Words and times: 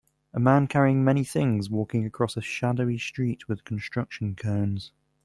A 0.33 0.39
man 0.39 0.65
carrying 0.65 1.03
many 1.03 1.23
things 1.23 1.69
walking 1.69 2.07
across 2.07 2.35
a 2.35 2.41
shadowy 2.41 2.97
street 2.97 3.47
with 3.47 3.63
construction 3.65 4.35
cones. 4.35 4.91